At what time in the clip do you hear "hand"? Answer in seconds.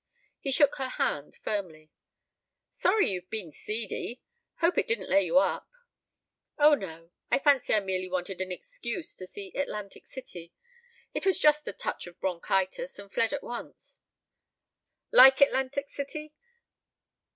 0.89-1.35